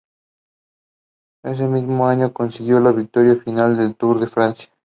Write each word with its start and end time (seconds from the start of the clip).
Ese 1.43 1.67
mismo 1.67 2.07
año 2.07 2.33
consiguió 2.33 2.79
la 2.79 2.91
victoria 2.91 3.35
final 3.35 3.75
en 3.75 3.81
el 3.81 3.95
Tour 3.95 4.19
de 4.19 4.27
Francia. 4.27 4.67